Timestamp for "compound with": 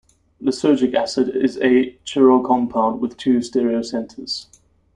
2.43-3.17